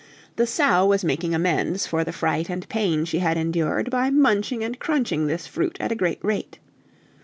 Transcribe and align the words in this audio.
The 0.35 0.47
sow 0.47 0.83
was 0.87 1.03
making 1.03 1.35
amends 1.35 1.85
for 1.85 2.03
the 2.03 2.11
fright 2.11 2.49
and 2.49 2.67
pain 2.67 3.05
she 3.05 3.19
had 3.19 3.37
endured 3.37 3.91
by 3.91 4.09
munching 4.09 4.63
and 4.63 4.79
crunching 4.79 5.27
this 5.27 5.45
fruit 5.45 5.77
at 5.79 5.91
a 5.91 5.95
great 5.95 6.17
rate. 6.23 6.57